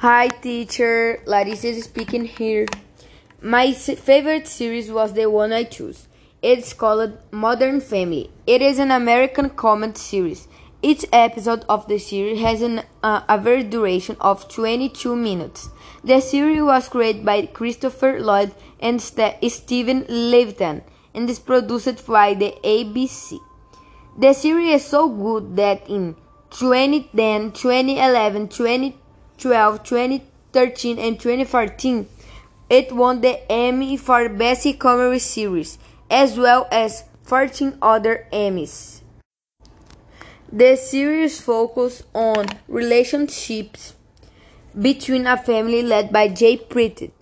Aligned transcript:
Hi, 0.00 0.28
teacher. 0.28 1.20
Larissa 1.26 1.70
is 1.70 1.82
speaking 1.82 2.24
here. 2.24 2.66
My 3.42 3.72
favorite 3.72 4.46
series 4.46 4.92
was 4.92 5.12
the 5.12 5.28
one 5.28 5.52
I 5.52 5.64
chose. 5.64 6.06
It's 6.40 6.72
called 6.72 7.18
Modern 7.32 7.80
Family. 7.80 8.30
It 8.46 8.62
is 8.62 8.78
an 8.78 8.92
American 8.92 9.50
comedy 9.50 9.98
series. 9.98 10.46
Each 10.82 11.04
episode 11.12 11.64
of 11.68 11.88
the 11.88 11.98
series 11.98 12.40
has 12.42 12.62
an 12.62 12.82
uh, 13.02 13.22
average 13.28 13.70
duration 13.70 14.14
of 14.20 14.48
22 14.48 15.16
minutes. 15.16 15.68
The 16.04 16.20
series 16.20 16.62
was 16.62 16.88
created 16.88 17.24
by 17.24 17.46
Christopher 17.46 18.20
Lloyd 18.20 18.54
and 18.78 19.02
St- 19.02 19.50
Steven 19.50 20.06
Levitan 20.08 20.84
and 21.12 21.28
is 21.28 21.40
produced 21.40 22.06
by 22.06 22.34
the 22.34 22.54
ABC. 22.62 23.40
The 24.16 24.32
series 24.32 24.76
is 24.76 24.84
so 24.86 25.08
good 25.08 25.56
that 25.56 25.90
in 25.90 26.14
2010, 26.50 27.50
2011, 27.50 28.46
2012, 28.46 29.07
2013, 29.38 30.98
and 30.98 31.18
2014, 31.18 32.06
it 32.68 32.92
won 32.92 33.20
the 33.20 33.50
Emmy 33.50 33.96
for 33.96 34.28
Best 34.28 34.78
Comedy 34.78 35.18
Series, 35.18 35.78
as 36.10 36.38
well 36.38 36.68
as 36.70 37.04
14 37.22 37.78
other 37.80 38.26
Emmys. 38.32 39.00
The 40.50 40.76
series 40.76 41.40
focuses 41.40 42.04
on 42.14 42.46
relationships 42.68 43.94
between 44.78 45.26
a 45.26 45.36
family 45.36 45.82
led 45.82 46.12
by 46.12 46.28
Jay 46.28 46.56
Pritchett, 46.56 47.12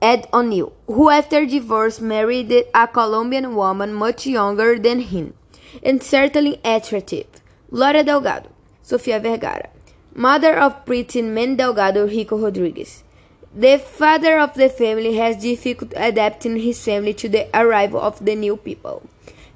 Ed 0.00 0.28
O'Neill, 0.32 0.72
who 0.86 1.10
after 1.10 1.44
divorce 1.44 2.00
married 2.00 2.52
a 2.74 2.86
Colombian 2.86 3.56
woman 3.56 3.92
much 3.94 4.26
younger 4.26 4.78
than 4.78 5.00
him, 5.00 5.34
and 5.82 6.02
certainly 6.02 6.60
attractive, 6.64 7.26
Gloria 7.70 8.04
Delgado, 8.04 8.50
Sofia 8.82 9.18
Vergara, 9.18 9.68
mother 10.18 10.58
of 10.58 10.86
pretty 10.86 11.20
man 11.20 11.56
Delgado 11.56 12.06
Rico 12.06 12.38
Rodriguez. 12.38 13.04
The 13.54 13.78
father 13.78 14.38
of 14.38 14.54
the 14.54 14.70
family 14.70 15.14
has 15.16 15.36
difficulty 15.36 15.94
adapting 15.94 16.56
his 16.56 16.82
family 16.82 17.12
to 17.12 17.28
the 17.28 17.46
arrival 17.52 18.00
of 18.00 18.24
the 18.24 18.34
new 18.34 18.56
people. 18.56 19.02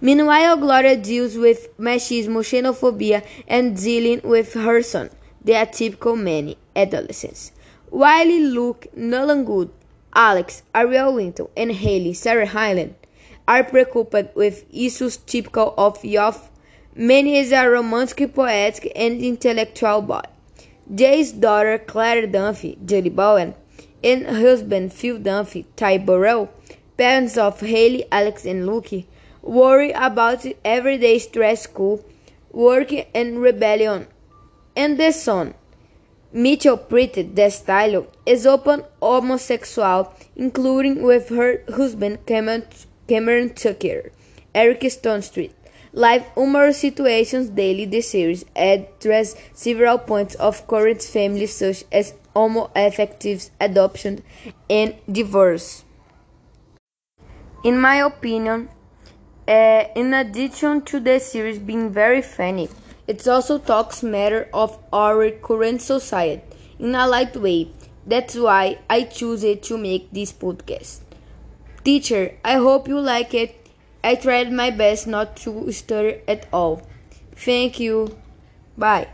Meanwhile, 0.02 0.58
Gloria 0.58 0.98
deals 0.98 1.38
with 1.38 1.74
machismo, 1.78 2.40
xenophobia, 2.42 3.24
and 3.48 3.74
dealing 3.74 4.20
with 4.22 4.52
her 4.52 4.82
son, 4.82 5.08
the 5.42 5.52
atypical 5.52 6.14
Manny 6.14 6.58
adolescence. 6.76 7.52
Wiley, 7.90 8.40
Luke, 8.40 8.86
Nolan 8.94 9.46
Gould, 9.46 9.70
Alex, 10.14 10.62
Ariel 10.74 11.14
Winter, 11.14 11.46
and 11.56 11.72
Haley, 11.72 12.12
Sarah 12.12 12.46
Hyland, 12.46 12.96
are 13.48 13.64
preoccupied 13.64 14.28
with 14.34 14.66
issues 14.70 15.16
typical 15.16 15.72
of 15.78 16.04
youth, 16.04 16.50
Manny 16.94 17.38
is 17.38 17.50
a 17.50 17.66
romantic, 17.66 18.34
poetic, 18.34 18.92
and 18.94 19.22
intellectual 19.22 20.02
boy. 20.02 20.20
Jay's 20.92 21.30
daughter, 21.30 21.78
Claire 21.78 22.26
Dunphy, 22.26 22.76
Julie 22.84 23.10
Bowen, 23.10 23.54
and 24.02 24.26
husband, 24.26 24.92
Phil 24.92 25.18
Dunphy, 25.18 25.64
Ty 25.76 25.98
Burrell, 25.98 26.48
parents 26.96 27.36
of 27.38 27.60
Haley, 27.60 28.04
Alex, 28.10 28.44
and 28.44 28.66
Luke, 28.66 28.90
worry 29.40 29.92
about 29.92 30.44
everyday 30.64 31.18
stress, 31.18 31.62
school, 31.62 32.04
work, 32.50 32.90
and 33.14 33.40
rebellion. 33.40 34.08
And 34.74 34.98
the 34.98 35.12
son, 35.12 35.54
Mitchell 36.32 36.76
Pritchett, 36.76 37.36
the 37.36 37.50
style, 37.50 38.08
is 38.26 38.44
open 38.44 38.82
homosexual, 39.00 40.12
including 40.34 41.02
with 41.02 41.28
her 41.28 41.62
husband 41.68 42.26
Cameron, 42.26 42.64
Cameron 43.06 43.50
Tucker, 43.50 44.10
Eric 44.54 44.80
Stonestreet. 44.80 45.52
Live 45.92 46.24
humorous 46.34 46.78
situations 46.78 47.50
daily, 47.50 47.84
the 47.84 48.00
series 48.00 48.44
addresses 48.54 49.36
several 49.54 49.98
points 49.98 50.36
of 50.36 50.66
current 50.68 51.02
family 51.02 51.46
such 51.46 51.84
as 51.90 52.14
homo-affectives, 52.34 53.50
adoption, 53.60 54.22
and 54.68 54.94
divorce. 55.10 55.84
In 57.64 57.80
my 57.80 57.96
opinion, 57.96 58.68
uh, 59.48 59.84
in 59.96 60.14
addition 60.14 60.82
to 60.82 61.00
the 61.00 61.18
series 61.18 61.58
being 61.58 61.90
very 61.90 62.22
funny, 62.22 62.68
it 63.08 63.26
also 63.26 63.58
talks 63.58 64.04
matter 64.04 64.48
of 64.54 64.78
our 64.92 65.30
current 65.30 65.82
society 65.82 66.42
in 66.78 66.94
a 66.94 67.08
light 67.08 67.36
way. 67.36 67.72
That's 68.06 68.36
why 68.36 68.78
I 68.88 69.02
choose 69.02 69.42
it 69.42 69.64
to 69.64 69.76
make 69.76 70.12
this 70.12 70.32
podcast. 70.32 71.00
Teacher, 71.82 72.36
I 72.44 72.54
hope 72.54 72.86
you 72.86 73.00
like 73.00 73.34
it. 73.34 73.59
I 74.02 74.14
tried 74.14 74.52
my 74.52 74.70
best 74.70 75.06
not 75.06 75.36
to 75.44 75.70
stir 75.72 76.20
at 76.28 76.46
all. 76.52 76.82
Thank 77.34 77.80
you. 77.80 78.16
Bye. 78.76 79.08